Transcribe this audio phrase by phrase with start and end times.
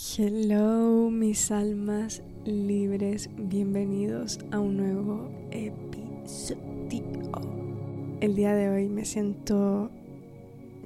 [0.00, 7.32] Hello, mis almas libres, bienvenidos a un nuevo episodio.
[8.20, 9.90] El día de hoy me siento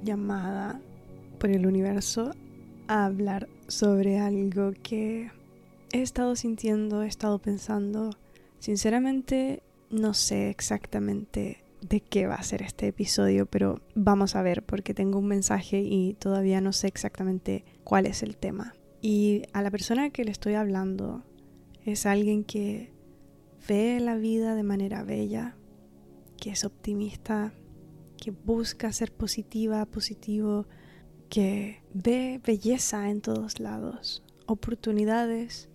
[0.01, 0.81] llamada
[1.37, 2.31] por el universo
[2.87, 5.29] a hablar sobre algo que
[5.91, 8.09] he estado sintiendo, he estado pensando.
[8.57, 9.61] Sinceramente,
[9.91, 14.95] no sé exactamente de qué va a ser este episodio, pero vamos a ver porque
[14.95, 18.73] tengo un mensaje y todavía no sé exactamente cuál es el tema.
[19.05, 21.25] Y a la persona que le estoy hablando
[21.83, 22.93] es alguien que
[23.67, 25.57] ve la vida de manera bella,
[26.37, 27.53] que es optimista,
[28.15, 30.67] que busca ser positiva, positivo,
[31.27, 35.67] que ve belleza en todos lados, oportunidades.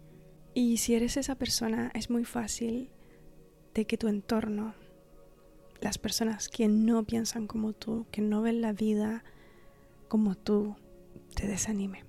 [0.55, 2.89] Y si eres esa persona es muy fácil
[3.75, 4.73] de que tu entorno,
[5.83, 9.23] las personas que no piensan como tú, que no ven la vida
[10.09, 10.77] como tú,
[11.34, 12.08] te desanime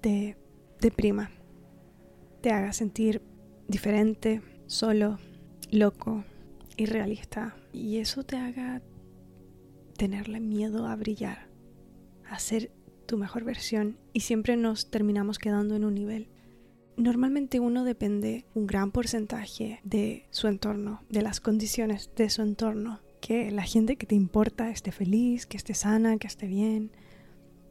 [0.00, 0.36] te
[0.80, 1.30] deprima,
[2.40, 3.22] te haga sentir
[3.66, 5.18] diferente, solo,
[5.70, 6.24] loco,
[6.76, 8.82] irrealista y eso te haga
[9.96, 11.48] tenerle miedo a brillar,
[12.28, 12.70] a ser
[13.06, 16.28] tu mejor versión y siempre nos terminamos quedando en un nivel.
[16.96, 23.00] Normalmente uno depende un gran porcentaje de su entorno, de las condiciones de su entorno,
[23.20, 26.90] que la gente que te importa esté feliz, que esté sana, que esté bien,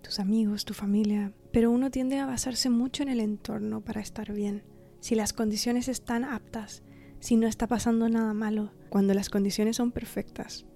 [0.01, 4.31] tus amigos, tu familia, pero uno tiende a basarse mucho en el entorno para estar
[4.31, 4.61] bien.
[4.99, 6.83] Si las condiciones están aptas,
[7.19, 10.67] si no está pasando nada malo, cuando las condiciones son perfectas,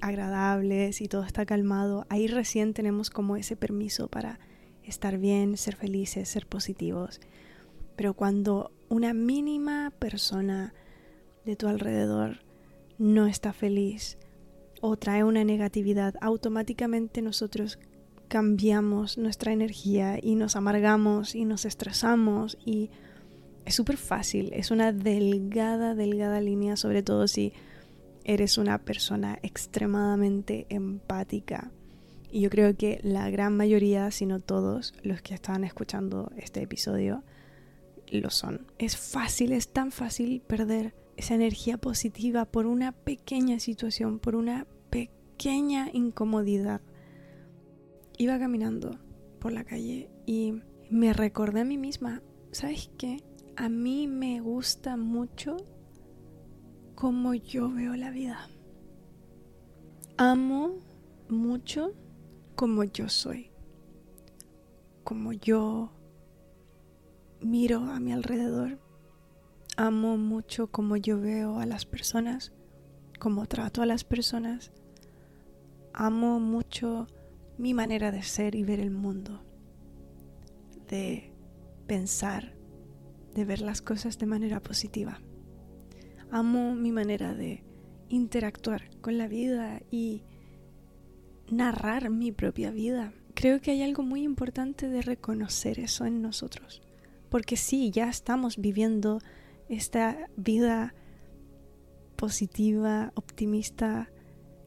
[0.00, 4.40] agradables y todo está calmado, ahí recién tenemos como ese permiso para
[4.82, 7.20] estar bien, ser felices, ser positivos.
[7.94, 10.74] Pero cuando una mínima persona
[11.44, 12.40] de tu alrededor
[12.98, 14.18] no está feliz
[14.80, 17.78] o trae una negatividad, automáticamente nosotros
[18.34, 22.90] cambiamos nuestra energía y nos amargamos y nos estresamos y
[23.64, 27.52] es súper fácil, es una delgada, delgada línea, sobre todo si
[28.24, 31.70] eres una persona extremadamente empática.
[32.32, 36.60] Y yo creo que la gran mayoría, si no todos, los que están escuchando este
[36.60, 37.22] episodio,
[38.10, 38.66] lo son.
[38.80, 44.66] Es fácil, es tan fácil perder esa energía positiva por una pequeña situación, por una
[44.90, 46.80] pequeña incomodidad
[48.18, 48.98] iba caminando
[49.40, 53.24] por la calle y me recordé a mí misma, ¿sabes qué?
[53.56, 55.56] A mí me gusta mucho
[56.94, 58.48] cómo yo veo la vida.
[60.16, 60.78] Amo
[61.28, 61.92] mucho
[62.54, 63.50] como yo soy,
[65.02, 65.92] como yo
[67.40, 68.78] miro a mi alrededor.
[69.76, 72.52] Amo mucho como yo veo a las personas,
[73.18, 74.72] cómo trato a las personas.
[75.92, 77.08] Amo mucho
[77.58, 79.42] mi manera de ser y ver el mundo,
[80.88, 81.32] de
[81.86, 82.54] pensar,
[83.34, 85.20] de ver las cosas de manera positiva.
[86.30, 87.64] Amo mi manera de
[88.08, 90.22] interactuar con la vida y
[91.50, 93.12] narrar mi propia vida.
[93.34, 96.82] Creo que hay algo muy importante de reconocer eso en nosotros,
[97.28, 99.18] porque sí, ya estamos viviendo
[99.68, 100.94] esta vida
[102.16, 104.10] positiva, optimista,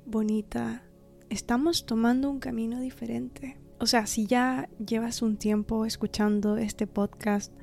[0.06, 0.84] bonita,
[1.29, 3.57] estamos tomando un camino diferente.
[3.79, 7.53] O sea, si ya llevas un tiempo escuchando este podcast,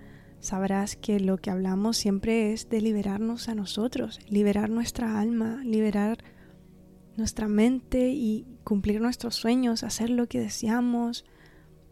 [0.40, 6.18] sabrás que lo que hablamos siempre es de liberarnos a nosotros, liberar nuestra alma, liberar
[7.16, 11.24] nuestra mente y cumplir nuestros sueños, hacer lo que deseamos,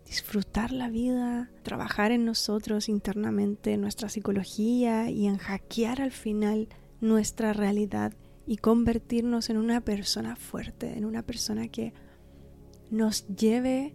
[0.05, 6.69] disfrutar la vida, trabajar en nosotros internamente, nuestra psicología y en hackear al final
[7.01, 8.13] nuestra realidad
[8.47, 11.95] y convertirnos en una persona fuerte, en una persona que
[12.91, 13.95] nos lleve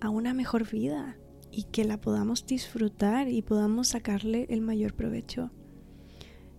[0.00, 1.16] a una mejor vida
[1.50, 5.50] y que la podamos disfrutar y podamos sacarle el mayor provecho.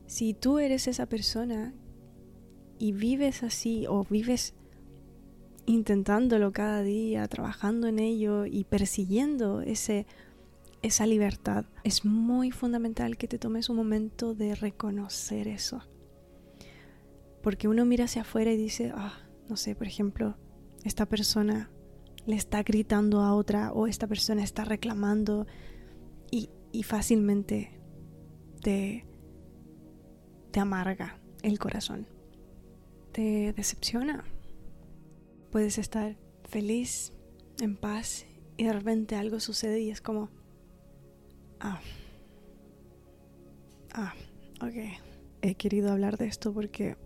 [0.05, 1.73] Si tú eres esa persona
[2.77, 4.53] y vives así o vives
[5.65, 10.05] intentándolo cada día, trabajando en ello y persiguiendo ese,
[10.81, 15.81] esa libertad, es muy fundamental que te tomes un momento de reconocer eso
[17.41, 19.17] porque uno mira hacia afuera y dice, ah,
[19.49, 20.37] no sé, por ejemplo,
[20.83, 21.71] esta persona
[22.25, 25.47] le está gritando a otra o esta persona está reclamando
[26.29, 27.79] y, y fácilmente
[28.61, 29.05] te,
[30.51, 32.07] te amarga el corazón,
[33.11, 34.23] te decepciona.
[35.51, 37.13] Puedes estar feliz,
[37.59, 38.25] en paz
[38.57, 40.29] y de repente algo sucede y es como,
[41.59, 41.79] ah,
[43.93, 44.13] ah,
[44.61, 44.99] ok.
[45.43, 46.97] He querido hablar de esto porque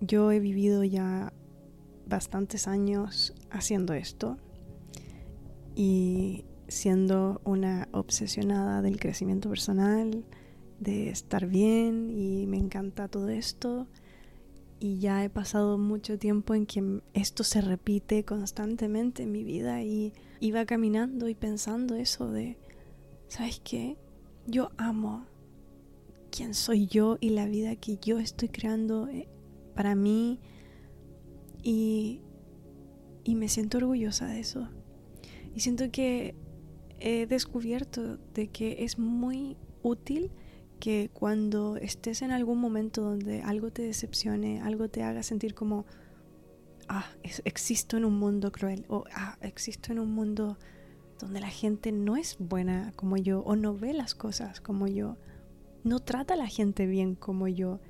[0.00, 1.32] yo he vivido ya
[2.06, 4.38] bastantes años haciendo esto
[5.74, 10.24] y siendo una obsesionada del crecimiento personal,
[10.80, 13.86] de estar bien y me encanta todo esto.
[14.78, 19.82] Y ya he pasado mucho tiempo en que esto se repite constantemente en mi vida
[19.82, 22.58] y iba caminando y pensando eso de,
[23.28, 23.96] ¿sabes qué?
[24.46, 25.24] Yo amo
[26.30, 29.28] quién soy yo y la vida que yo estoy creando eh,
[29.76, 30.40] para mí
[31.62, 32.22] y,
[33.22, 34.68] y me siento orgullosa de eso.
[35.54, 36.34] Y siento que
[36.98, 40.32] he descubierto de que es muy útil
[40.80, 45.86] que cuando estés en algún momento donde algo te decepcione, algo te haga sentir como,
[46.88, 47.06] ah,
[47.44, 50.58] existo en un mundo cruel, o ah, existo en un mundo
[51.18, 55.16] donde la gente no es buena como yo, o no ve las cosas como yo,
[55.84, 57.80] no trata a la gente bien como yo.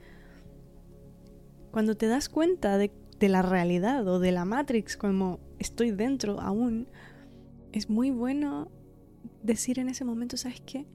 [1.70, 2.90] Cuando te das cuenta de,
[3.20, 6.88] la realidad o de la Matrix como estoy dentro aún,
[7.72, 8.70] es muy bueno
[9.42, 10.86] decir en ese momento, ¿sabes qué?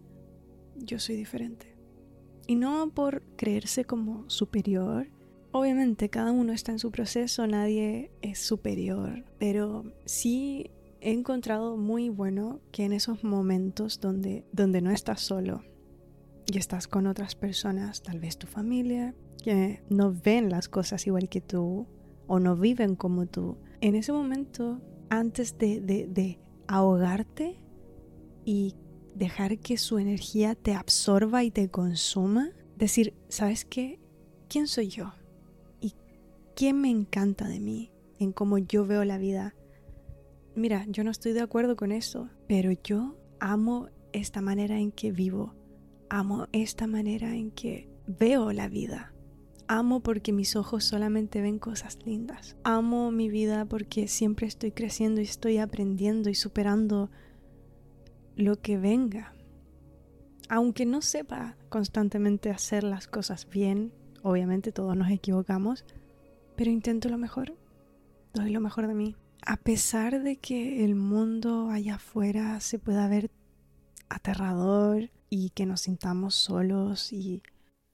[0.76, 1.76] Yo soy diferente.
[2.48, 5.08] Y no por creerse como superior.
[5.52, 10.72] Obviamente cada uno está en su proceso, nadie es superior, pero sí
[11.02, 15.64] he encontrado muy bueno que en esos momentos donde, donde no estás solo
[16.46, 21.30] y estás con otras personas, tal vez tu familia, que no ven las cosas igual
[21.30, 21.88] que tú
[22.28, 24.80] o no viven como tú, en ese momento,
[25.10, 27.60] antes de, de, ahogarte
[28.46, 28.76] y
[29.16, 34.00] dejar que su energía te absorba y te consuma, decir, ¿sabes qué?
[34.48, 35.12] ¿Quién soy yo?
[35.82, 35.96] ¿Y
[36.56, 37.92] qué me encanta de mí?
[38.20, 39.54] En cómo yo veo la vida.
[40.56, 45.12] Mira, yo no estoy de acuerdo con eso, pero yo amo esta manera en que
[45.12, 45.56] vivo.
[46.10, 49.11] Amo esta manera en que veo la vida.
[49.74, 52.58] Amo porque mis ojos solamente ven cosas lindas.
[52.66, 57.10] Amo mi vida porque siempre estoy creciendo y estoy aprendiendo y superando
[58.36, 59.34] lo que venga.
[60.50, 65.86] Aunque no sepa constantemente hacer las cosas bien, obviamente todos nos equivocamos,
[66.58, 67.56] pero intento lo mejor,
[68.34, 69.16] doy lo mejor de mí.
[69.46, 73.32] A pesar de que el mundo allá afuera se pueda ver
[74.10, 77.42] aterrador y que nos sintamos solos y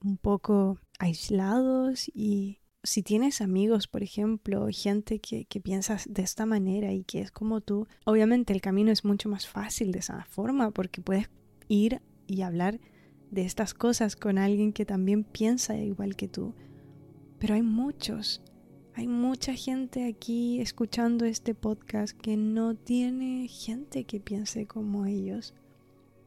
[0.03, 6.45] un poco aislados y si tienes amigos, por ejemplo, gente que, que piensas de esta
[6.45, 10.25] manera y que es como tú, obviamente el camino es mucho más fácil de esa
[10.25, 11.29] forma porque puedes
[11.67, 12.79] ir y hablar
[13.31, 16.53] de estas cosas con alguien que también piensa igual que tú.
[17.39, 18.41] Pero hay muchos,
[18.93, 25.53] hay mucha gente aquí escuchando este podcast que no tiene gente que piense como ellos.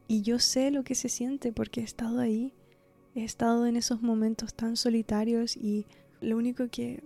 [0.07, 2.53] Y yo sé lo que se siente porque he estado ahí,
[3.13, 5.85] he estado en esos momentos tan solitarios y
[6.21, 7.03] lo único que,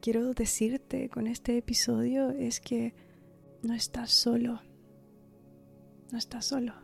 [0.00, 2.94] quiero decirte con este episodio es que
[3.62, 4.60] no estás solo.
[6.10, 6.74] No estás solo.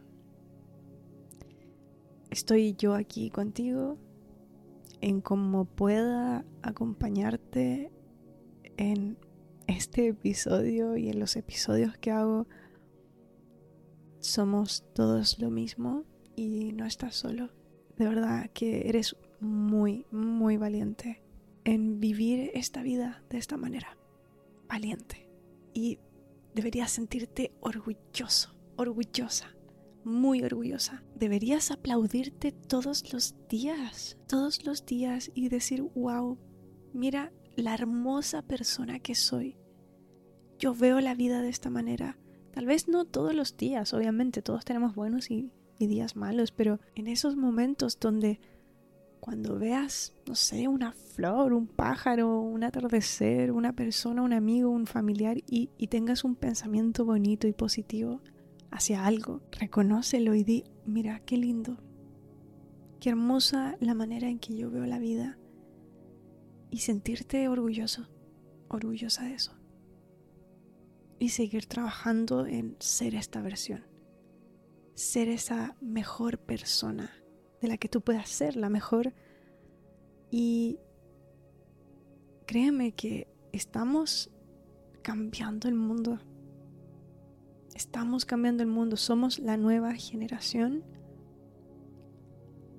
[2.30, 3.98] Estoy yo aquí contigo
[5.00, 7.90] en cómo pueda acompañarte
[8.76, 9.16] en
[9.66, 12.46] este episodio y en los episodios que hago.
[14.20, 16.04] Somos todos lo mismo
[16.36, 17.57] y no estás solo.
[17.98, 21.22] De verdad que eres muy, muy valiente
[21.64, 23.98] en vivir esta vida de esta manera,
[24.68, 25.28] valiente.
[25.74, 25.98] Y
[26.54, 29.54] deberías sentirte orgulloso, orgullosa,
[30.04, 31.02] muy orgullosa.
[31.16, 36.38] Deberías aplaudirte todos los días, todos los días y decir, wow,
[36.92, 39.56] mira la hermosa persona que soy.
[40.58, 42.16] Yo veo la vida de esta manera.
[42.52, 46.80] Tal vez no todos los días, obviamente, todos tenemos buenos y, y días malos, pero
[46.94, 48.40] en esos momentos donde
[49.20, 54.86] cuando veas, no sé, una flor, un pájaro, un atardecer, una persona, un amigo, un
[54.86, 58.22] familiar y, tengas un pensamiento bonito y positivo
[58.70, 61.78] hacia algo, reconócelo y di, mira, qué lindo,
[63.00, 65.38] qué hermosa la manera en que yo veo la vida
[66.70, 68.08] y sentirte orgulloso,
[68.68, 69.54] orgullosa de eso.
[71.18, 73.84] Y seguir trabajando en ser esta versión,
[74.98, 77.12] ser esa mejor persona
[77.60, 79.14] de la que tú puedas ser la mejor.
[80.28, 80.80] Y
[82.46, 84.30] créeme que estamos
[85.02, 86.18] cambiando el mundo.
[87.76, 88.96] Estamos cambiando el mundo.
[88.96, 90.82] Somos la nueva generación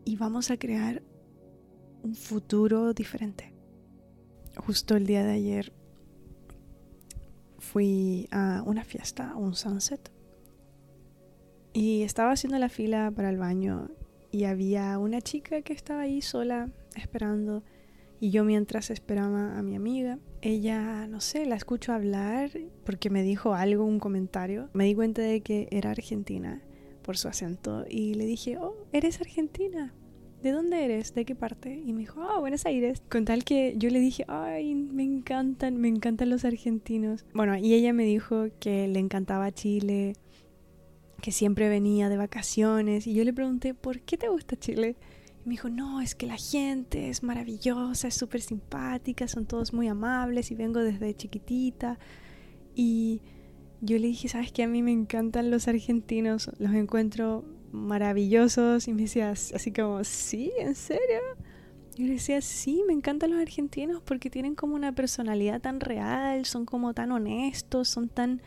[0.04, 1.02] y vamos a crear
[2.04, 3.54] un futuro diferente.
[4.58, 5.72] Justo el día de ayer
[7.60, 10.12] fui a una fiesta, un sunset,
[11.80, 13.90] y estaba haciendo la fila para el baño
[14.32, 17.64] y había una chica que estaba ahí sola esperando
[18.20, 22.52] y yo mientras esperaba a mi amiga ella, no sé, la escucho hablar
[22.86, 24.70] porque me dijo algo, un comentario.
[24.74, 26.62] Me di cuenta de que era argentina
[27.02, 29.94] por su acento y le dije, oh, eres argentina.
[30.42, 31.14] ¿De dónde eres?
[31.14, 31.82] ¿De qué parte?
[31.86, 33.02] Y me dijo, oh, Buenos Aires.
[33.10, 37.26] Con tal que yo le dije, ay, me encantan, me encantan los argentinos.
[37.34, 40.16] Bueno, y ella me dijo que le encantaba Chile,
[41.20, 43.08] que siempre venía de vacaciones.
[43.08, 44.96] Y yo le pregunté, ¿por qué te gusta Chile?
[45.46, 49.74] Y me dijo, no, es que la gente es maravillosa, es súper simpática, son todos
[49.74, 52.00] muy amables y vengo desde chiquitita.
[52.76, 53.22] Y
[53.82, 54.64] yo le dije, ¿sabes qué?
[54.64, 58.88] A mí me encantan los argentinos, los encuentro maravillosos.
[58.88, 60.52] Y me decía así como, ¿sí?
[60.60, 61.20] ¿En serio?
[61.96, 66.46] Yo le decía, sí, me encantan los argentinos porque tienen como una personalidad tan real,
[66.46, 68.42] son como tan honestos, son tan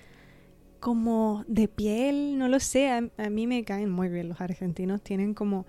[0.83, 5.01] como de piel, no lo sé, a, a mí me caen muy bien los argentinos,
[5.01, 5.65] tienen como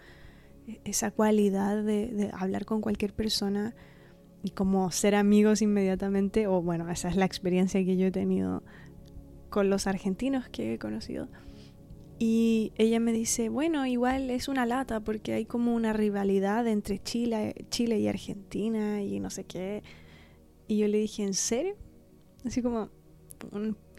[0.86, 3.76] esa cualidad de, de, hablar con cualquier persona
[4.42, 8.64] y como ser amigos inmediatamente, o bueno, esa es la experiencia que yo he tenido
[9.52, 11.28] con los argentinos que he conocido.
[12.18, 16.98] Y ella me dice, bueno, igual es una lata porque hay como una rivalidad entre
[16.98, 19.84] Chile, Chile y Argentina y no sé qué.
[20.68, 21.76] Y yo le dije, ¿en serio?
[22.44, 22.90] Así como,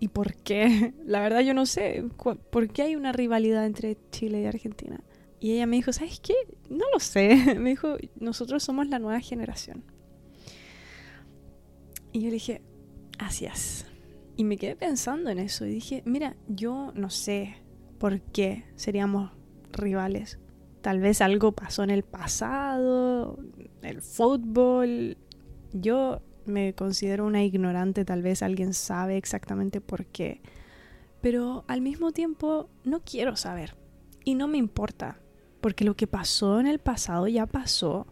[0.05, 0.93] ¿y por qué?
[1.07, 2.05] La verdad yo no sé,
[2.51, 5.03] ¿por qué hay una rivalidad entre Chile y Argentina?
[5.41, 6.35] Y ella me dijo, ¿sabes qué?
[6.69, 7.55] No lo sé.
[7.59, 9.83] Me dijo, nosotros somos la nueva generación.
[12.13, 12.63] Y yo le dije,
[13.19, 13.87] así es.
[14.37, 17.57] Y me quedé pensando en eso y dije, mira, yo no sé
[17.99, 19.33] por qué seríamos
[19.73, 20.39] rivales.
[20.83, 23.39] Tal vez algo pasó en el pasado,
[23.83, 25.17] el fútbol.
[25.73, 30.41] Yo me considero una ignorante, tal vez alguien sabe exactamente por qué.
[31.21, 33.77] Pero al mismo tiempo no quiero saber.
[34.25, 35.19] Y no me importa
[35.65, 38.07] porque lo que pasó en el pasado ya pasó.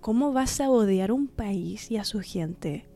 [0.00, 2.88] ¿Cómo vas a odiar un país y a su gente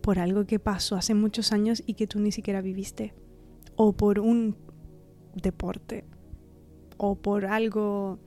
[0.00, 3.12] por algo que pasó hace muchos años y que tú ni siquiera viviste?
[3.76, 4.56] O por un
[5.34, 6.06] deporte.
[6.96, 8.18] O por algo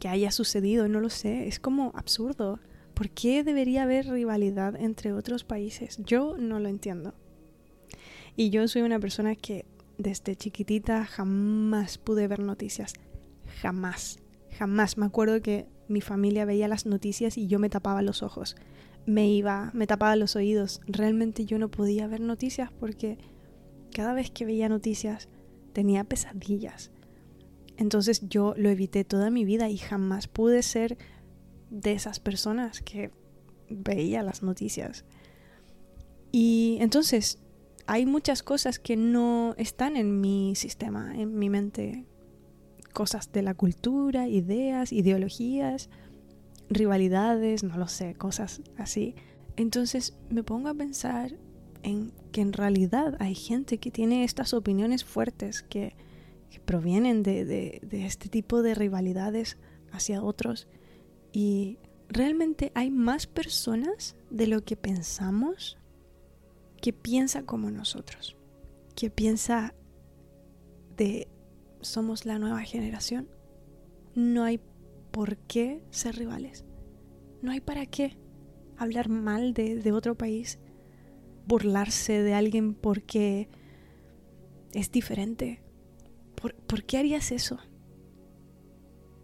[0.00, 1.46] que haya sucedido, no lo sé.
[1.46, 2.58] Es como absurdo.
[2.94, 5.98] ¿Por qué debería haber rivalidad entre otros países?
[6.04, 7.14] Yo no lo entiendo.
[8.36, 9.64] Y yo soy una persona que
[9.98, 12.94] desde chiquitita jamás pude ver noticias.
[13.60, 14.18] Jamás.
[14.58, 14.96] Jamás.
[14.96, 18.56] Me acuerdo que mi familia veía las noticias y yo me tapaba los ojos.
[19.06, 20.80] Me iba, me tapaba los oídos.
[20.86, 23.18] Realmente yo no podía ver noticias porque
[23.92, 25.28] cada vez que veía noticias
[25.72, 26.90] tenía pesadillas.
[27.76, 30.96] Entonces yo lo evité toda mi vida y jamás pude ser
[31.74, 33.10] de esas personas que
[33.68, 35.04] veía las noticias.
[36.30, 37.38] Y entonces
[37.86, 42.06] hay muchas cosas que no están en mi sistema, en mi mente.
[42.92, 45.90] Cosas de la cultura, ideas, ideologías,
[46.70, 49.16] rivalidades, no lo sé, cosas así.
[49.56, 51.36] Entonces me pongo a pensar
[51.82, 55.96] en que en realidad hay gente que tiene estas opiniones fuertes que,
[56.64, 59.58] provienen de, de este tipo de rivalidades
[59.90, 60.68] hacia otros
[61.34, 65.76] y realmente hay más personas de lo que pensamos
[66.80, 68.36] que piensa como nosotros,
[68.94, 69.74] que piensa
[70.96, 71.26] de
[71.80, 73.28] somos la nueva generación.
[74.14, 74.60] No hay
[75.10, 76.64] por qué ser rivales.
[77.42, 78.16] No hay para qué
[78.76, 80.60] hablar mal de, de otro país,
[81.48, 83.48] burlarse de alguien porque
[84.72, 85.64] es diferente.
[86.36, 87.58] ¿Por, ¿Por qué harías eso?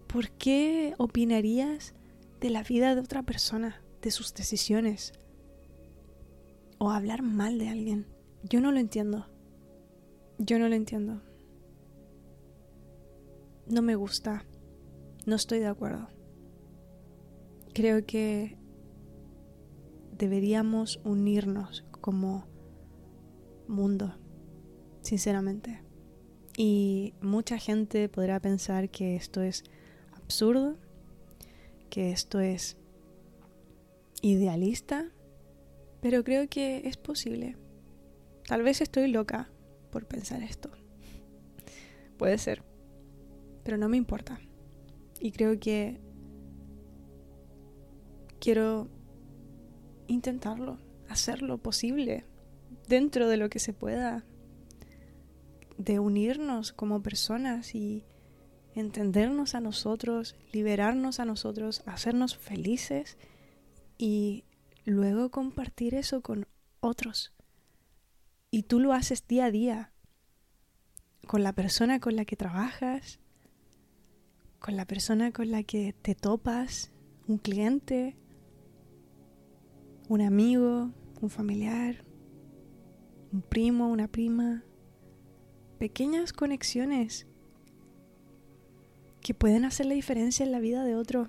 [0.08, 1.94] ¿Por qué opinarías
[2.40, 5.12] de la vida de otra persona, de sus decisiones,
[6.78, 8.06] o hablar mal de alguien.
[8.42, 9.26] Yo no lo entiendo.
[10.38, 11.20] Yo no lo entiendo.
[13.66, 14.46] No me gusta.
[15.26, 16.08] No estoy de acuerdo.
[17.74, 18.56] Creo que
[20.16, 22.46] deberíamos unirnos como
[23.68, 24.14] mundo,
[25.02, 25.82] sinceramente.
[26.56, 29.64] Y mucha gente podrá pensar que esto es
[30.12, 30.76] absurdo,
[31.90, 32.76] que esto es
[34.22, 35.10] idealista,
[36.00, 37.56] pero creo que es posible.
[38.46, 39.50] Tal vez estoy loca
[39.90, 40.70] por pensar esto.
[42.16, 42.62] Puede ser.
[43.64, 44.40] Pero no me importa.
[45.20, 46.00] Y creo que
[48.40, 48.88] quiero
[50.06, 50.78] intentarlo,
[51.08, 52.24] hacerlo posible
[52.88, 54.24] dentro de lo que se pueda,
[55.78, 58.04] de unirnos como personas y
[58.74, 63.18] entendernos a nosotros, liberarnos a nosotros, hacernos felices
[63.98, 64.44] y
[64.84, 66.46] luego compartir eso con
[66.80, 67.32] otros.
[68.50, 69.92] Y tú lo haces día a día,
[71.26, 73.20] con la persona con la que trabajas,
[74.58, 76.90] con la persona con la que te topas,
[77.26, 78.16] un cliente,
[80.08, 82.04] un amigo, un familiar,
[83.32, 84.64] un primo, una prima.
[85.78, 87.26] Pequeñas conexiones
[89.34, 91.28] pueden hacer la diferencia en la vida de otro.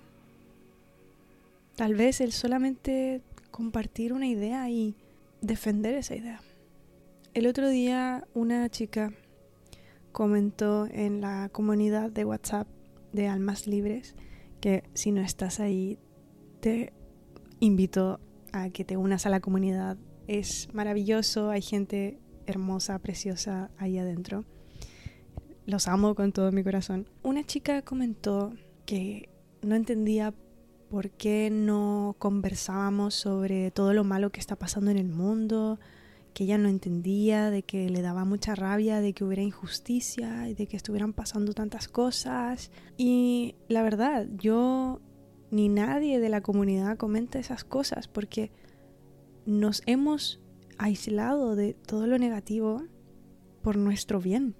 [1.75, 4.95] Tal vez el solamente compartir una idea y
[5.41, 6.41] defender esa idea.
[7.33, 9.13] El otro día una chica
[10.11, 12.67] comentó en la comunidad de WhatsApp
[13.13, 14.15] de Almas Libres
[14.59, 15.97] que si no estás ahí
[16.59, 16.93] te
[17.59, 18.19] invito
[18.51, 19.97] a que te unas a la comunidad.
[20.27, 24.45] Es maravilloso, hay gente hermosa, preciosa ahí adentro.
[25.65, 27.07] Los amo con todo mi corazón.
[27.23, 28.53] Una chica comentó
[28.85, 29.29] que
[29.61, 30.33] no entendía
[30.89, 35.79] por qué no conversábamos sobre todo lo malo que está pasando en el mundo,
[36.33, 40.53] que ella no entendía, de que le daba mucha rabia, de que hubiera injusticia y
[40.53, 42.71] de que estuvieran pasando tantas cosas.
[42.97, 44.99] Y la verdad, yo
[45.51, 48.51] ni nadie de la comunidad comenta esas cosas porque
[49.45, 50.39] nos hemos
[50.77, 52.83] aislado de todo lo negativo
[53.61, 54.55] por nuestro bien.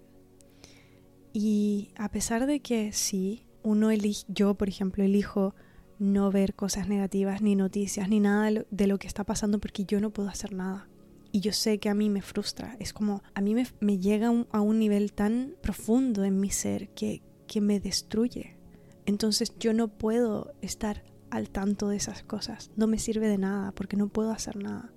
[1.34, 5.56] Y a pesar de que sí, uno elige, yo por ejemplo elijo
[6.00, 10.02] no ver cosas negativas, ni noticias, ni nada de lo, que está pasando porque yo
[10.02, 10.90] no puedo hacer nada.
[11.32, 12.76] Y yo sé que a mí me frustra.
[12.80, 17.22] Es como, a mí me, llega a un nivel tan profundo en mi ser que,
[17.48, 18.58] que me destruye.
[19.06, 22.72] Entonces yo no puedo estar al tanto de esas cosas.
[22.76, 24.92] No me sirve de nada porque no puedo hacer nada.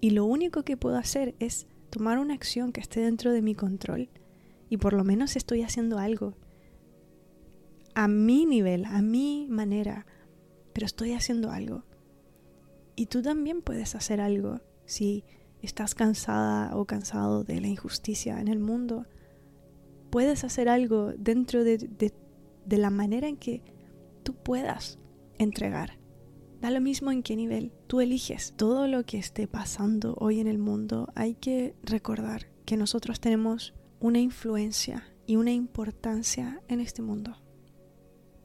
[0.00, 3.54] Y lo único que puedo hacer es tomar una acción que esté dentro de mi
[3.54, 4.10] control.
[4.68, 6.34] Y por lo menos estoy haciendo algo.
[7.94, 10.06] A mi nivel, a mi manera,
[10.72, 11.84] pero estoy haciendo algo.
[12.96, 15.24] Y tú también puedes hacer algo si
[15.62, 19.06] estás cansada o cansado de la injusticia en el mundo.
[20.10, 23.62] Puedes hacer algo dentro de, de, la manera en que
[24.22, 24.98] tú puedas
[25.38, 25.98] entregar.
[26.60, 27.72] Da lo mismo en qué nivel.
[27.86, 31.08] Tú eliges todo lo que esté pasando hoy en el mundo.
[31.14, 37.38] Hay que recordar que nosotros tenemos una influencia y una importancia en este mundo.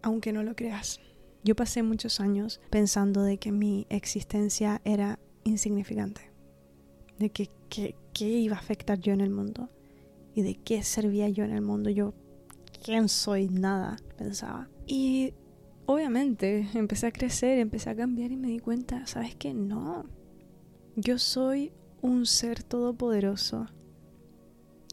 [0.02, 1.02] Aunque no lo creas.
[1.44, 6.32] Yo pasé muchos años pensando de que mi existencia era insignificante,
[7.18, 9.70] de que qué iba a afectar yo en el mundo
[10.34, 11.90] y de qué servía yo en el mundo.
[11.90, 12.14] Yo,
[12.82, 13.50] ¿quién soy?
[13.50, 14.70] Nada, pensaba.
[14.88, 15.34] Y
[15.88, 19.54] obviamente empecé a crecer, empecé a cambiar y me di cuenta, ¿sabes qué?
[19.54, 20.06] No,
[20.96, 23.68] yo soy un ser todopoderoso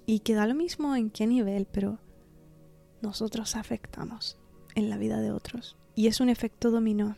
[0.07, 1.99] y que da lo mismo en qué nivel, pero
[3.03, 4.38] nosotros afectamos
[4.75, 5.77] en la vida de otros.
[5.95, 7.16] Y es un efecto dominó.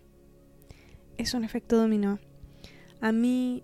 [1.18, 2.18] Es un efecto dominó.
[3.00, 3.62] A mí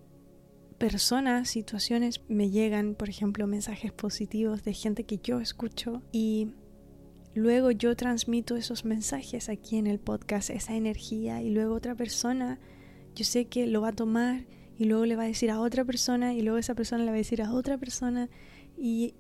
[0.79, 6.49] personas, situaciones me llegan, por ejemplo, mensajes positivos de gente que yo escucho y
[7.35, 12.59] luego yo transmito esos mensajes aquí en el podcast, esa energía y luego otra persona,
[13.15, 14.45] yo sé que lo va a tomar
[14.77, 17.17] y luego le va a decir a otra persona y luego esa persona le va
[17.17, 18.29] a decir a otra persona
[18.77, 19.15] y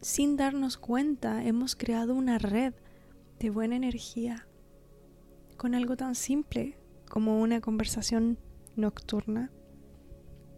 [0.00, 2.74] sin darnos cuenta hemos creado una red
[3.38, 4.46] de buena energía
[5.56, 8.38] con algo tan simple como una conversación
[8.76, 9.50] nocturna,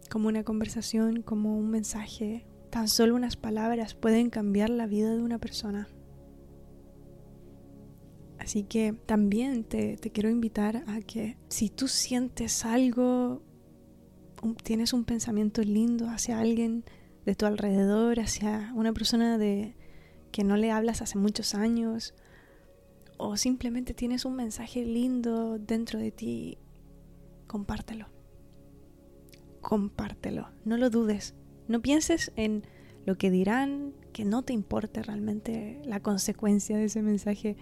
[0.09, 2.45] como una conversación, como un mensaje.
[2.69, 5.89] Tan solo unas palabras pueden cambiar la vida de una persona.
[8.39, 13.41] Así que también te, quiero invitar a que si tú sientes algo,
[14.63, 16.83] tienes un pensamiento lindo hacia alguien
[17.25, 19.75] de tu alrededor, hacia una persona de
[20.31, 22.13] que no le hablas hace muchos años,
[23.17, 26.57] o simplemente tienes un mensaje lindo dentro de ti,
[27.47, 28.07] compártelo.
[29.61, 31.35] Compártelo, no lo dudes.
[31.67, 32.63] No pienses en
[33.05, 37.55] lo que dirán, que no te importe realmente la consecuencia de ese mensaje,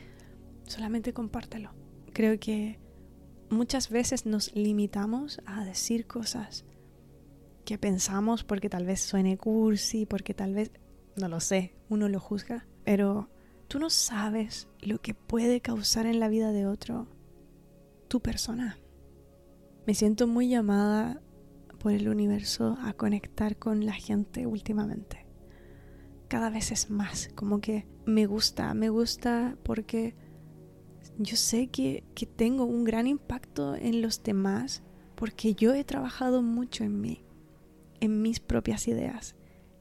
[0.66, 1.72] solamente compártelo.
[2.14, 2.80] Creo que
[3.50, 6.66] muchas veces nos limitamos a decir cosas
[7.62, 10.72] que pensamos porque tal vez suene cursi, porque tal vez,
[11.16, 13.30] no lo sé, uno lo juzga, pero
[13.72, 17.08] Tú no sabes lo que puede causar en la vida de otro
[18.10, 18.78] tu persona.
[19.88, 21.22] Me siento muy llamada
[21.80, 25.26] por el universo a conectar con la gente últimamente.
[26.28, 30.18] Cada vez es más, como que me gusta, me gusta porque
[31.18, 34.84] yo sé que, que tengo un gran impacto en los demás
[35.16, 37.24] porque yo he trabajado mucho en mí,
[38.02, 39.36] en mis propias ideas,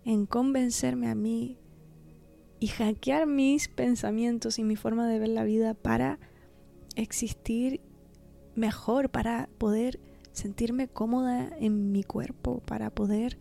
[0.05, 1.59] en convencerme a mí
[2.61, 6.21] y hackear mis pensamientos y mi forma de ver la vida para
[6.95, 7.81] existir
[8.55, 10.01] mejor, para poder
[10.33, 13.39] sentirme cómoda en mi cuerpo, para poder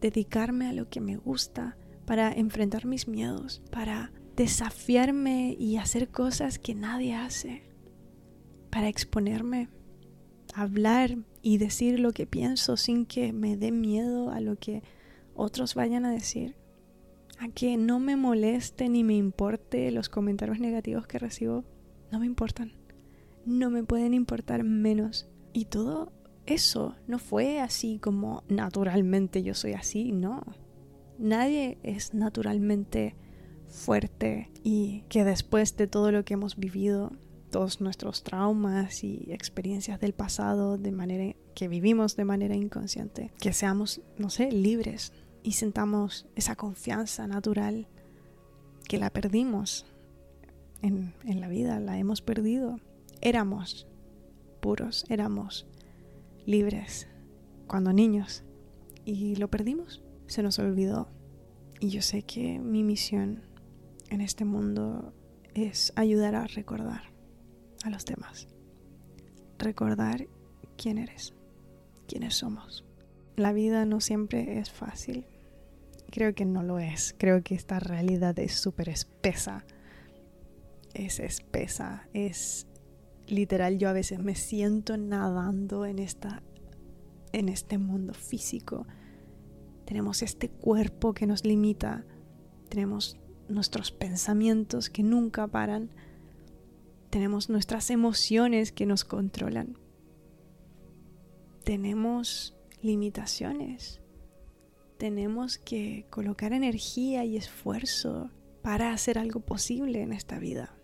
[0.00, 6.58] dedicarme a lo que me gusta, para enfrentar mis miedos, para desafiarme y hacer cosas
[6.58, 7.62] que nadie hace,
[8.70, 9.68] para exponerme,
[10.54, 14.82] hablar y decir lo que pienso sin que me dé miedo a lo que
[15.34, 16.56] otros vayan a decir,
[17.38, 21.64] a que no me moleste ni me importe los comentarios negativos que recibo,
[22.12, 22.72] no me importan,
[23.46, 25.28] no me pueden importar menos.
[25.52, 26.12] Y todo
[26.46, 30.42] eso no fue así como naturalmente yo soy así, no.
[31.18, 33.14] Nadie es naturalmente
[33.66, 37.12] fuerte y que después de todo lo que hemos vivido,
[37.50, 43.52] todos nuestros traumas y experiencias del pasado de manera que vivimos de manera inconsciente, que
[43.52, 47.88] seamos, no sé, libres y sentamos esa confianza natural
[48.88, 49.86] que la perdimos
[50.82, 52.80] en, en la vida, la hemos perdido.
[53.20, 53.86] Éramos
[54.60, 55.66] puros, éramos
[56.46, 57.08] libres
[57.66, 58.44] cuando niños
[59.04, 61.08] y lo perdimos, se nos olvidó.
[61.80, 63.42] Y yo sé que mi misión
[64.10, 65.12] en este mundo
[65.54, 67.09] es ayudar a recordar
[67.84, 68.48] a los demás.
[69.58, 70.26] Recordar
[70.76, 71.34] quién eres,
[72.06, 72.84] quiénes somos.
[73.36, 75.26] La vida no siempre es fácil.
[76.10, 77.14] Creo que no lo es.
[77.16, 79.64] Creo que esta realidad es súper espesa.
[80.92, 82.08] Es espesa.
[82.12, 82.66] Es
[83.26, 83.78] literal.
[83.78, 86.42] Yo a veces me siento nadando en, esta,
[87.32, 88.86] en este mundo físico.
[89.84, 92.04] Tenemos este cuerpo que nos limita.
[92.68, 93.16] Tenemos
[93.48, 95.90] nuestros pensamientos que nunca paran
[97.10, 99.76] tenemos nuestras emociones que nos controlan.
[101.64, 104.00] Tenemos limitaciones.
[104.96, 108.30] Tenemos que colocar energía y esfuerzo
[108.62, 110.76] para hacer algo posible en esta vida.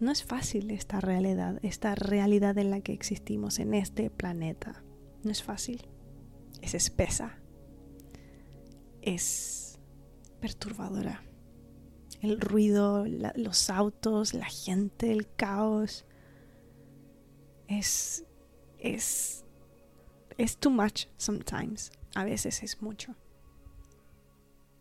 [0.00, 4.82] No es fácil esta realidad, esta realidad en la que existimos en este planeta.
[5.22, 5.82] No es fácil.
[6.60, 7.38] Es espesa.
[9.02, 9.78] Es
[10.40, 11.22] perturbadora
[12.22, 13.04] el ruido,
[13.34, 16.06] los autos, la gente, el caos.
[17.66, 18.24] Es,
[18.78, 19.44] es,
[20.38, 21.90] es too much sometimes.
[22.14, 23.16] A veces es mucho.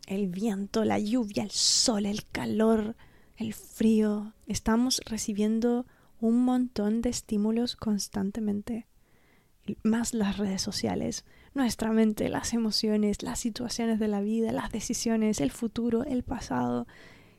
[0.06, 2.96] El viento, la lluvia, el sol, el calor,
[3.38, 4.34] el frío.
[4.46, 5.88] Estamos recibiendo
[6.20, 8.88] un montón de estímulos constantemente.
[9.84, 11.26] Más las redes sociales,
[11.56, 16.88] nuestra mente, las emociones, las situaciones de la vida, las decisiones, el futuro, el pasado,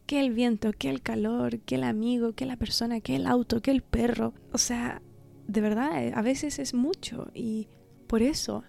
[0.07, 3.62] que el viento, que el calor, que el amigo, que la persona, que el auto,
[3.62, 4.35] que el perro.
[4.53, 5.03] O sea,
[5.47, 7.69] de verdad, eh, a veces es mucho y
[8.07, 8.65] por eso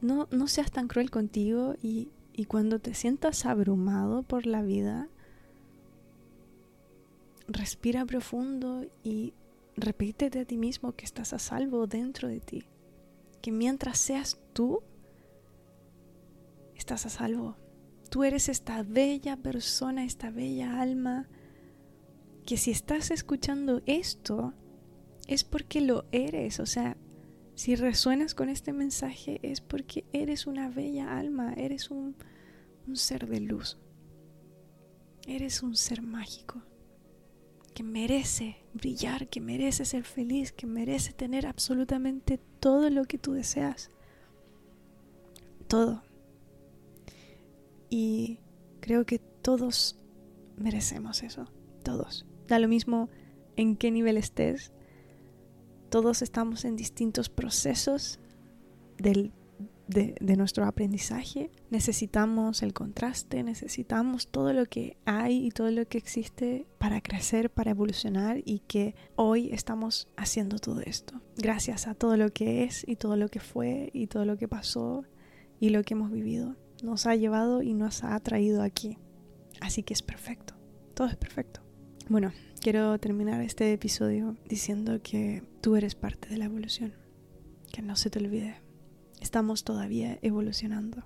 [0.00, 5.08] no, no seas tan cruel contigo y, y cuando te sientas abrumado por la vida,
[7.48, 9.34] respira profundo y
[9.76, 12.64] repítete a ti mismo que estás a salvo dentro de ti.
[13.42, 14.82] Que mientras seas tú,
[16.74, 17.56] estás a salvo.
[18.16, 21.28] Tú eres esta bella persona, esta bella alma,
[22.46, 24.54] que si estás escuchando esto,
[25.26, 26.58] es porque lo eres.
[26.58, 26.96] O sea,
[27.56, 32.16] si resuenas con este mensaje, es porque eres una bella alma, eres un,
[32.94, 33.76] ser de luz.
[35.26, 36.62] Eres un ser mágico
[37.74, 43.34] que merece brillar, que merece ser feliz, que merece tener absolutamente todo lo que tú
[43.34, 43.90] deseas.
[45.68, 46.05] Todo.
[47.88, 48.40] Y
[48.80, 49.98] creo que todos
[50.56, 51.50] merecemos eso,
[51.82, 52.26] todos.
[52.48, 53.08] Da lo mismo
[53.56, 54.72] en qué nivel estés.
[55.90, 58.18] Todos estamos en distintos procesos
[58.98, 59.30] de,
[59.88, 61.50] de, nuestro aprendizaje.
[61.70, 67.50] Necesitamos el contraste, necesitamos todo lo que hay y todo lo que existe para crecer,
[67.50, 71.20] para evolucionar y que hoy estamos haciendo todo esto.
[71.36, 74.48] Gracias a todo lo que es y todo lo que fue y todo lo que
[74.48, 75.04] pasó
[75.60, 78.98] y lo que hemos vivido nos ha llevado y nos ha traído aquí.
[79.60, 80.54] Así que es perfecto,
[80.94, 81.60] todo es perfecto.
[82.08, 86.92] Bueno, quiero terminar este episodio diciendo que tú eres parte de la evolución,
[87.72, 88.60] que no se te olvide,
[89.20, 91.04] estamos todavía evolucionando.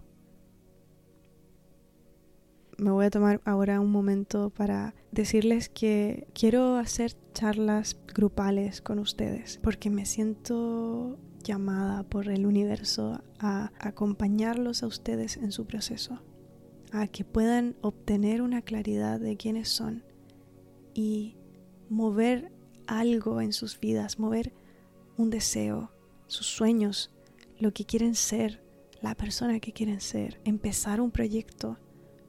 [2.76, 8.98] Me voy a tomar ahora un momento para decirles que quiero hacer charlas grupales con
[8.98, 16.20] ustedes porque me siento llamada por el universo a acompañarlos a ustedes en su proceso,
[16.92, 20.04] a que puedan obtener una claridad de quiénes son
[20.94, 21.36] y
[21.88, 22.52] mover
[22.86, 24.52] algo en sus vidas, mover
[25.16, 25.92] un deseo,
[26.26, 27.10] sus sueños,
[27.58, 28.64] lo que quieren ser,
[29.00, 31.78] la persona que quieren ser, empezar un proyecto,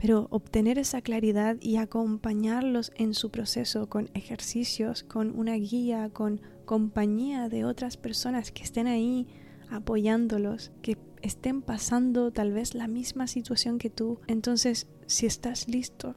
[0.01, 6.41] pero obtener esa claridad y acompañarlos en su proceso con ejercicios, con una guía, con
[6.65, 9.27] compañía de otras personas que estén ahí
[9.69, 14.19] apoyándolos, que estén pasando tal vez la misma situación que tú.
[14.25, 16.15] Entonces, si estás listo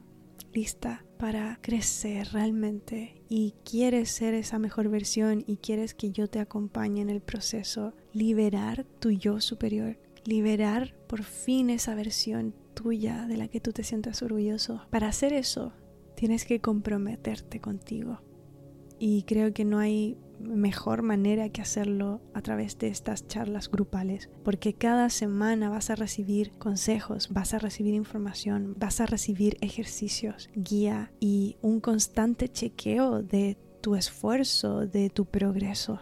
[0.51, 6.39] lista para crecer realmente y quieres ser esa mejor versión y quieres que yo te
[6.39, 13.37] acompañe en el proceso, liberar tu yo superior, liberar por fin esa versión tuya de
[13.37, 14.81] la que tú te sientas orgulloso.
[14.91, 15.73] Para hacer eso,
[16.15, 18.21] tienes que comprometerte contigo.
[18.99, 24.29] Y creo que no hay mejor manera que hacerlo a través de estas charlas grupales,
[24.43, 30.49] porque cada semana vas a recibir consejos, vas a recibir información, vas a recibir ejercicios,
[30.55, 36.01] guía y un constante chequeo de tu esfuerzo, de tu progreso.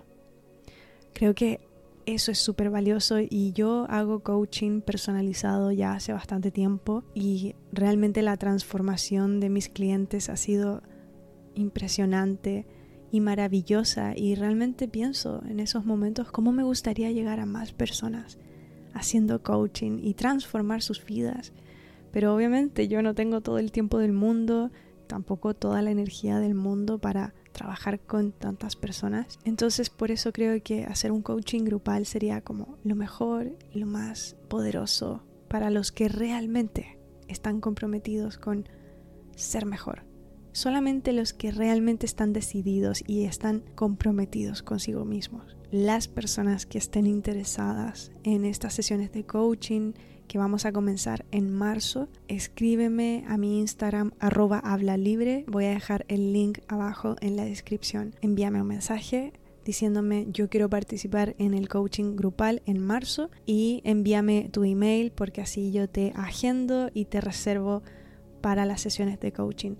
[1.13, 1.59] Creo que
[2.05, 8.21] eso es súper valioso y yo hago coaching personalizado ya hace bastante tiempo y realmente
[8.21, 10.81] la transformación de mis clientes ha sido
[11.55, 12.65] impresionante
[13.11, 18.39] y maravillosa y realmente pienso en esos momentos cómo me gustaría llegar a más personas
[18.93, 21.53] haciendo coaching y transformar sus vidas.
[22.11, 24.71] Pero obviamente yo no tengo todo el tiempo del mundo,
[25.07, 29.39] tampoco toda la energía del mundo para trabajar con tantas personas.
[29.45, 33.85] Entonces por eso creo que hacer un coaching grupal sería como lo mejor y lo
[33.85, 38.67] más poderoso para los que realmente están comprometidos con
[39.35, 40.03] ser mejor
[40.53, 45.57] solamente los que realmente están decididos y están comprometidos consigo mismos.
[45.71, 49.93] Las personas que estén interesadas en estas sesiones de coaching
[50.27, 55.45] que vamos a comenzar en marzo, escríbeme a mi Instagram arroba habla libre.
[55.47, 58.15] Voy a dejar el link abajo en la descripción.
[58.21, 59.33] Envíame un mensaje
[59.65, 65.41] diciéndome yo quiero participar en el coaching grupal en marzo y envíame tu email porque
[65.41, 67.81] así yo te agendo y te reservo
[68.41, 69.75] para las sesiones de coaching.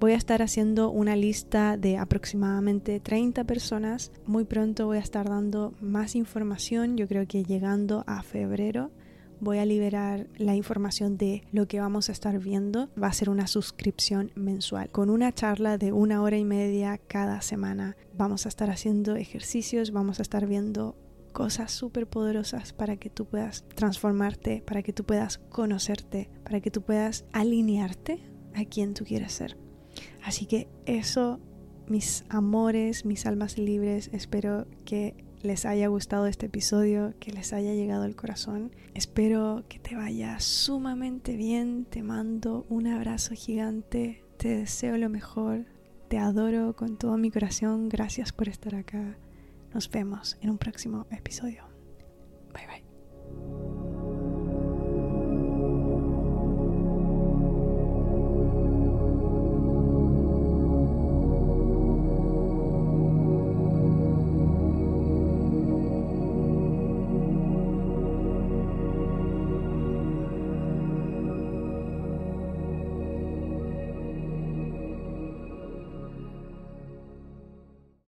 [0.00, 4.12] Voy a estar haciendo una lista de aproximadamente 30 personas.
[4.26, 6.96] Muy pronto voy a estar dando más información.
[6.96, 8.92] Yo creo que llegando a febrero
[9.40, 12.88] voy a liberar la información de lo que vamos a estar viendo.
[13.00, 17.40] Va a ser una suscripción mensual con una charla de una hora y media cada
[17.40, 17.96] semana.
[18.16, 20.96] Vamos a estar haciendo ejercicios, vamos a estar viendo
[21.32, 26.70] cosas súper poderosas para que tú puedas transformarte, para que tú puedas conocerte, para que
[26.70, 28.20] tú puedas alinearte
[28.54, 29.56] a quien tú quieres ser.
[30.24, 31.40] Así que eso,
[31.86, 37.74] mis amores, mis almas libres, espero que les haya gustado este episodio, que les haya
[37.74, 38.72] llegado al corazón.
[38.94, 45.66] Espero que te vaya sumamente bien, te mando un abrazo gigante, te deseo lo mejor,
[46.08, 49.16] te adoro con todo mi corazón, gracias por estar acá.
[49.72, 51.64] Nos vemos en un próximo episodio.
[52.52, 53.77] Bye bye.